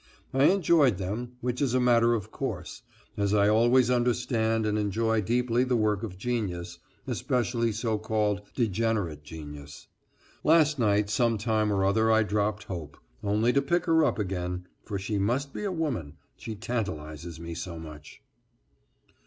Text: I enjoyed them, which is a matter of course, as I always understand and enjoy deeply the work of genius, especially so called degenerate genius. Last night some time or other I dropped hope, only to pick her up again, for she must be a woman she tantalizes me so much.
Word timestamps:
I 0.33 0.45
enjoyed 0.45 0.97
them, 0.97 1.33
which 1.41 1.61
is 1.61 1.75
a 1.75 1.79
matter 1.79 2.15
of 2.15 2.31
course, 2.31 2.81
as 3.17 3.35
I 3.35 3.47
always 3.49 3.91
understand 3.91 4.65
and 4.65 4.75
enjoy 4.79 5.21
deeply 5.21 5.63
the 5.63 5.75
work 5.75 6.01
of 6.01 6.17
genius, 6.17 6.79
especially 7.05 7.71
so 7.71 7.99
called 7.99 8.41
degenerate 8.55 9.23
genius. 9.23 9.85
Last 10.43 10.79
night 10.79 11.11
some 11.11 11.37
time 11.37 11.71
or 11.71 11.85
other 11.85 12.09
I 12.09 12.23
dropped 12.23 12.63
hope, 12.63 12.97
only 13.23 13.53
to 13.53 13.61
pick 13.61 13.85
her 13.85 14.03
up 14.03 14.17
again, 14.17 14.65
for 14.85 14.97
she 14.97 15.19
must 15.19 15.53
be 15.53 15.65
a 15.65 15.71
woman 15.71 16.17
she 16.35 16.55
tantalizes 16.55 17.39
me 17.39 17.53
so 17.53 17.77
much. 17.77 18.23